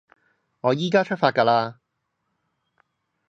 [0.61, 1.75] 我依加出發㗎喇